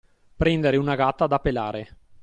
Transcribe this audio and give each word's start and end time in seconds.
Prendere 0.35 0.77
una 0.77 0.95
gatta 0.95 1.27
da 1.27 1.37
pelare. 1.39 1.97